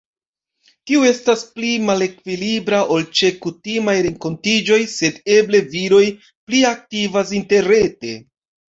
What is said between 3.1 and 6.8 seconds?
ĉe kutimaj renkontiĝoj, sed eble viroj pli